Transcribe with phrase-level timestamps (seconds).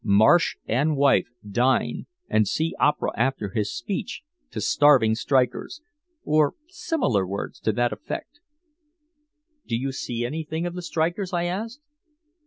[0.03, 5.81] 'Marsh and wife dine and see opera after his speech to starving strikers,'
[6.25, 8.39] or similar words to that effect."
[9.67, 11.81] "Do you see anything of the strikers?" I asked.